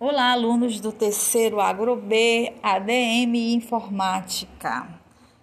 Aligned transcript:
Olá, 0.00 0.30
alunos 0.30 0.78
do 0.78 0.92
terceiro 0.92 1.58
Agro 1.58 1.96
B, 1.96 2.52
ADM 2.62 3.34
e 3.34 3.54
Informática. 3.54 4.86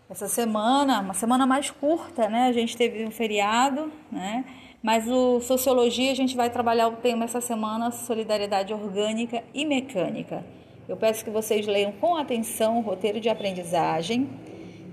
Essa 0.10 0.30
semana, 0.30 1.02
uma 1.02 1.14
semana 1.14 1.46
mais 1.46 1.70
curta, 1.72 2.30
né? 2.30 2.48
A 2.48 2.54
gente 2.54 2.78
teve 2.78 3.04
um 3.04 3.12
feriado, 3.12 3.92
né? 4.10 4.46
Mas 4.82 5.10
o 5.10 5.42
Sociologia 5.42 6.10
a 6.10 6.16
gente 6.16 6.38
vai 6.38 6.50
trabalhar 6.50 6.88
o 6.88 6.94
tema 6.94 7.26
essa 7.26 7.42
semana, 7.42 7.92
Solidariedade 7.92 8.74
Orgânica 8.74 9.44
e 9.54 9.66
Mecânica. 9.66 10.46
Eu 10.88 10.96
peço 10.96 11.26
que 11.26 11.30
vocês 11.30 11.68
leiam 11.68 11.92
com 11.92 12.16
atenção 12.16 12.78
o 12.78 12.82
roteiro 12.82 13.20
de 13.20 13.28
aprendizagem, 13.28 14.30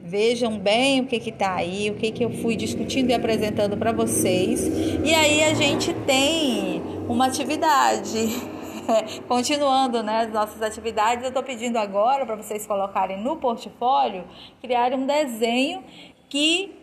vejam 0.02 0.58
bem 0.58 1.02
o 1.02 1.06
que 1.06 1.30
está 1.30 1.54
aí, 1.54 1.88
o 1.88 1.94
que, 1.94 2.10
que 2.10 2.24
eu 2.24 2.30
fui 2.30 2.56
discutindo 2.56 3.10
e 3.10 3.14
apresentando 3.14 3.76
para 3.76 3.92
vocês. 3.92 4.66
E 5.04 5.14
aí 5.14 5.44
a 5.44 5.54
gente 5.54 5.94
tem 6.04 6.82
uma 7.08 7.26
atividade 7.26 8.50
continuando 9.28 10.02
né, 10.02 10.22
as 10.22 10.32
nossas 10.32 10.60
atividades, 10.62 11.22
eu 11.22 11.28
estou 11.28 11.42
pedindo 11.42 11.76
agora 11.78 12.24
para 12.26 12.36
vocês 12.36 12.66
colocarem 12.66 13.20
no 13.22 13.36
portfólio, 13.36 14.24
criarem 14.60 14.98
um 14.98 15.06
desenho 15.06 15.84
que 16.28 16.74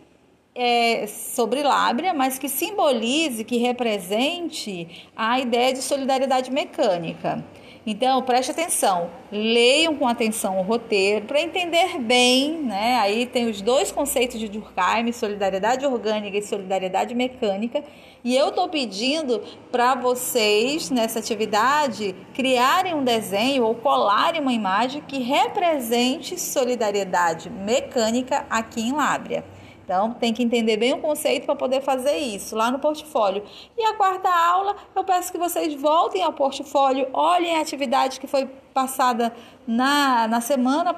é 0.54 1.06
sobre 1.06 1.62
Lábria, 1.62 2.12
mas 2.12 2.38
que 2.38 2.48
simbolize, 2.48 3.44
que 3.44 3.56
represente 3.56 5.08
a 5.16 5.38
ideia 5.38 5.72
de 5.72 5.80
solidariedade 5.80 6.50
mecânica. 6.50 7.44
Então, 7.86 8.22
preste 8.22 8.50
atenção, 8.50 9.08
leiam 9.32 9.96
com 9.96 10.06
atenção 10.06 10.58
o 10.58 10.62
roteiro 10.62 11.24
para 11.24 11.40
entender 11.40 11.98
bem, 11.98 12.58
né? 12.58 12.98
Aí 12.98 13.24
tem 13.24 13.48
os 13.48 13.62
dois 13.62 13.90
conceitos 13.90 14.38
de 14.38 14.48
Durkheim, 14.48 15.10
solidariedade 15.12 15.86
orgânica 15.86 16.36
e 16.36 16.42
solidariedade 16.42 17.14
mecânica. 17.14 17.82
E 18.22 18.36
eu 18.36 18.48
estou 18.48 18.68
pedindo 18.68 19.42
para 19.72 19.94
vocês, 19.94 20.90
nessa 20.90 21.20
atividade, 21.20 22.14
criarem 22.34 22.94
um 22.94 23.02
desenho 23.02 23.64
ou 23.64 23.74
colarem 23.74 24.42
uma 24.42 24.52
imagem 24.52 25.02
que 25.08 25.18
represente 25.18 26.38
solidariedade 26.38 27.48
mecânica 27.48 28.44
aqui 28.50 28.82
em 28.82 28.92
Lábria. 28.92 29.42
Então, 29.90 30.12
tem 30.12 30.32
que 30.32 30.40
entender 30.40 30.76
bem 30.76 30.92
o 30.92 30.98
conceito 30.98 31.46
para 31.46 31.56
poder 31.56 31.80
fazer 31.80 32.16
isso 32.16 32.54
lá 32.54 32.70
no 32.70 32.78
portfólio. 32.78 33.42
E 33.76 33.82
a 33.82 33.94
quarta 33.94 34.28
aula, 34.28 34.76
eu 34.94 35.02
peço 35.02 35.32
que 35.32 35.36
vocês 35.36 35.74
voltem 35.74 36.22
ao 36.22 36.32
portfólio, 36.32 37.08
olhem 37.12 37.56
a 37.56 37.60
atividade 37.60 38.20
que 38.20 38.28
foi 38.28 38.48
passada 38.72 39.34
na, 39.66 40.28
na 40.28 40.40
semana 40.40 40.94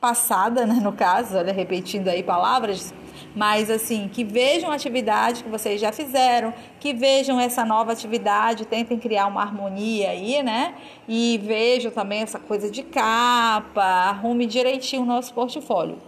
passada, 0.00 0.64
né, 0.64 0.80
no 0.82 0.90
caso, 0.90 1.36
olha, 1.36 1.52
repetindo 1.52 2.08
aí 2.08 2.22
palavras, 2.22 2.94
mas 3.36 3.70
assim, 3.70 4.08
que 4.08 4.24
vejam 4.24 4.70
a 4.70 4.74
atividade 4.74 5.44
que 5.44 5.50
vocês 5.50 5.78
já 5.78 5.92
fizeram, 5.92 6.54
que 6.80 6.94
vejam 6.94 7.38
essa 7.38 7.62
nova 7.62 7.92
atividade, 7.92 8.64
tentem 8.64 8.98
criar 8.98 9.26
uma 9.26 9.42
harmonia 9.42 10.12
aí, 10.12 10.42
né? 10.42 10.76
E 11.06 11.38
vejam 11.44 11.92
também 11.92 12.22
essa 12.22 12.38
coisa 12.38 12.70
de 12.70 12.82
capa, 12.82 13.84
arrume 13.84 14.46
direitinho 14.46 15.02
o 15.02 15.04
nosso 15.04 15.34
portfólio. 15.34 15.98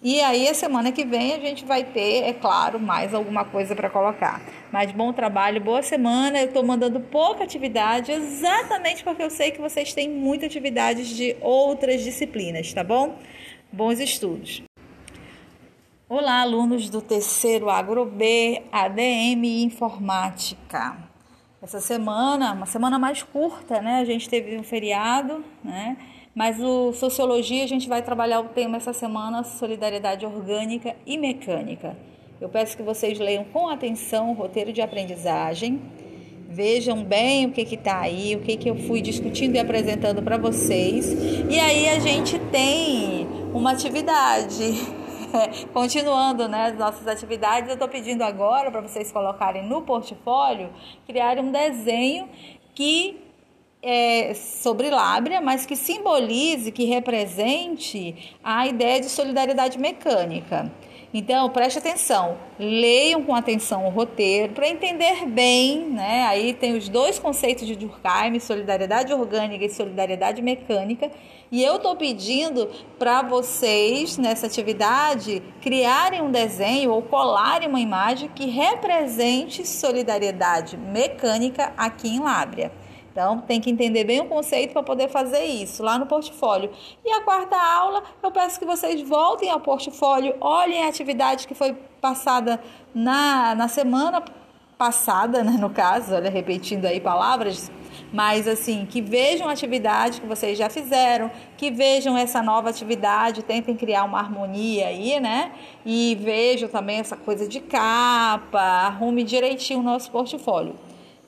E 0.00 0.20
aí, 0.20 0.48
a 0.48 0.54
semana 0.54 0.92
que 0.92 1.04
vem, 1.04 1.34
a 1.34 1.40
gente 1.40 1.64
vai 1.64 1.82
ter, 1.82 2.22
é 2.22 2.32
claro, 2.32 2.78
mais 2.78 3.12
alguma 3.12 3.44
coisa 3.44 3.74
para 3.74 3.90
colocar. 3.90 4.40
Mas 4.70 4.92
bom 4.92 5.12
trabalho, 5.12 5.60
boa 5.60 5.82
semana. 5.82 6.38
Eu 6.38 6.46
estou 6.46 6.62
mandando 6.64 7.00
pouca 7.00 7.42
atividade, 7.42 8.12
exatamente 8.12 9.02
porque 9.02 9.20
eu 9.20 9.28
sei 9.30 9.50
que 9.50 9.60
vocês 9.60 9.92
têm 9.92 10.08
muitas 10.08 10.50
atividades 10.50 11.08
de 11.08 11.34
outras 11.40 12.04
disciplinas, 12.04 12.72
tá 12.72 12.84
bom? 12.84 13.18
Bons 13.72 13.98
estudos. 13.98 14.62
Olá, 16.08 16.42
alunos 16.42 16.88
do 16.88 17.02
terceiro 17.02 17.68
Agro 17.68 18.04
B, 18.04 18.62
ADM 18.70 19.44
e 19.44 19.64
Informática. 19.64 20.96
Essa 21.60 21.80
semana, 21.80 22.52
uma 22.52 22.66
semana 22.66 23.00
mais 23.00 23.24
curta, 23.24 23.82
né? 23.82 23.98
A 23.98 24.04
gente 24.04 24.28
teve 24.28 24.56
um 24.56 24.62
feriado, 24.62 25.44
né? 25.64 25.96
Mas 26.34 26.60
o 26.60 26.92
Sociologia 26.92 27.64
a 27.64 27.66
gente 27.66 27.88
vai 27.88 28.02
trabalhar 28.02 28.40
o 28.40 28.44
tema 28.44 28.76
essa 28.76 28.92
semana, 28.92 29.42
Solidariedade 29.42 30.24
Orgânica 30.24 30.94
e 31.06 31.16
Mecânica. 31.16 31.96
Eu 32.40 32.48
peço 32.48 32.76
que 32.76 32.82
vocês 32.82 33.18
leiam 33.18 33.44
com 33.44 33.68
atenção 33.68 34.30
o 34.30 34.34
roteiro 34.34 34.72
de 34.72 34.80
aprendizagem, 34.80 35.80
vejam 36.48 37.02
bem 37.02 37.46
o 37.46 37.52
que 37.52 37.62
está 37.74 38.00
aí, 38.00 38.36
o 38.36 38.40
que, 38.40 38.56
que 38.56 38.70
eu 38.70 38.76
fui 38.76 39.02
discutindo 39.02 39.56
e 39.56 39.58
apresentando 39.58 40.22
para 40.22 40.38
vocês. 40.38 41.06
E 41.50 41.58
aí 41.58 41.88
a 41.88 41.98
gente 41.98 42.38
tem 42.50 43.26
uma 43.52 43.72
atividade. 43.72 44.64
Continuando 45.74 46.48
né, 46.48 46.66
as 46.66 46.78
nossas 46.78 47.06
atividades, 47.06 47.68
eu 47.68 47.74
estou 47.74 47.88
pedindo 47.88 48.22
agora 48.22 48.70
para 48.70 48.80
vocês 48.80 49.12
colocarem 49.12 49.66
no 49.66 49.82
portfólio, 49.82 50.70
criarem 51.06 51.44
um 51.44 51.50
desenho 51.50 52.28
que 52.74 53.27
é, 53.82 54.34
sobre 54.34 54.90
Lábria, 54.90 55.40
mas 55.40 55.64
que 55.64 55.76
simbolize, 55.76 56.72
que 56.72 56.84
represente 56.84 58.36
a 58.42 58.66
ideia 58.66 59.00
de 59.00 59.08
solidariedade 59.08 59.78
mecânica. 59.78 60.70
Então, 61.12 61.48
preste 61.48 61.78
atenção, 61.78 62.36
leiam 62.58 63.24
com 63.24 63.34
atenção 63.34 63.86
o 63.86 63.88
roteiro 63.88 64.52
para 64.52 64.68
entender 64.68 65.24
bem, 65.24 65.88
né? 65.88 66.26
Aí 66.26 66.52
tem 66.52 66.76
os 66.76 66.86
dois 66.86 67.18
conceitos 67.18 67.66
de 67.66 67.74
Durkheim, 67.74 68.38
solidariedade 68.38 69.10
orgânica 69.14 69.64
e 69.64 69.70
solidariedade 69.70 70.42
mecânica. 70.42 71.10
E 71.50 71.64
eu 71.64 71.76
estou 71.76 71.96
pedindo 71.96 72.68
para 72.98 73.22
vocês, 73.22 74.18
nessa 74.18 74.46
atividade, 74.46 75.42
criarem 75.62 76.20
um 76.20 76.30
desenho 76.30 76.90
ou 76.90 77.00
colarem 77.00 77.70
uma 77.70 77.80
imagem 77.80 78.28
que 78.34 78.44
represente 78.44 79.66
solidariedade 79.66 80.76
mecânica 80.76 81.72
aqui 81.74 82.08
em 82.08 82.20
Lábria. 82.20 82.70
Então, 83.10 83.40
tem 83.40 83.60
que 83.60 83.70
entender 83.70 84.04
bem 84.04 84.20
o 84.20 84.26
conceito 84.26 84.72
para 84.72 84.82
poder 84.82 85.08
fazer 85.08 85.44
isso 85.44 85.82
lá 85.82 85.98
no 85.98 86.06
portfólio. 86.06 86.70
E 87.04 87.10
a 87.10 87.22
quarta 87.22 87.56
aula, 87.56 88.02
eu 88.22 88.30
peço 88.30 88.58
que 88.58 88.66
vocês 88.66 89.00
voltem 89.02 89.50
ao 89.50 89.60
portfólio, 89.60 90.34
olhem 90.40 90.84
a 90.84 90.88
atividade 90.88 91.46
que 91.46 91.54
foi 91.54 91.74
passada 92.00 92.60
na, 92.94 93.54
na 93.54 93.68
semana 93.68 94.22
passada, 94.78 95.42
né, 95.42 95.56
no 95.58 95.68
caso, 95.68 96.14
olha, 96.14 96.30
repetindo 96.30 96.84
aí 96.84 97.00
palavras, 97.00 97.68
mas 98.12 98.46
assim, 98.46 98.86
que 98.86 99.02
vejam 99.02 99.48
a 99.48 99.52
atividade 99.52 100.20
que 100.20 100.26
vocês 100.26 100.56
já 100.56 100.70
fizeram, 100.70 101.28
que 101.56 101.68
vejam 101.68 102.16
essa 102.16 102.40
nova 102.40 102.70
atividade, 102.70 103.42
tentem 103.42 103.74
criar 103.74 104.04
uma 104.04 104.18
harmonia 104.20 104.86
aí, 104.86 105.18
né? 105.18 105.50
E 105.84 106.16
vejam 106.20 106.68
também 106.68 107.00
essa 107.00 107.16
coisa 107.16 107.48
de 107.48 107.60
capa, 107.60 108.60
arrume 108.60 109.24
direitinho 109.24 109.80
o 109.80 109.82
nosso 109.82 110.10
portfólio. 110.12 110.76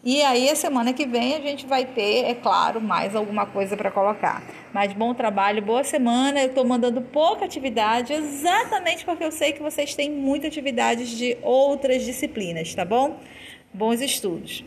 E 0.03 0.23
aí, 0.23 0.49
a 0.49 0.57
semana 0.57 0.95
que 0.95 1.05
vem, 1.05 1.35
a 1.37 1.41
gente 1.41 1.67
vai 1.67 1.85
ter, 1.85 2.25
é 2.25 2.35
claro, 2.35 2.81
mais 2.81 3.15
alguma 3.15 3.45
coisa 3.45 3.77
para 3.77 3.91
colocar. 3.91 4.43
Mas 4.73 4.95
bom 4.95 5.13
trabalho, 5.13 5.61
boa 5.61 5.85
semana. 5.85 6.41
Eu 6.41 6.49
estou 6.49 6.65
mandando 6.65 7.03
pouca 7.03 7.45
atividade, 7.45 8.15
exatamente 8.15 9.05
porque 9.05 9.23
eu 9.23 9.31
sei 9.31 9.53
que 9.53 9.63
vocês 9.63 9.95
têm 9.95 10.11
muitas 10.11 10.49
atividades 10.49 11.11
de 11.11 11.37
outras 11.43 12.03
disciplinas, 12.03 12.75
tá 12.75 12.83
bom? 12.83 13.21
Bons 13.75 14.01
estudos. 14.01 14.59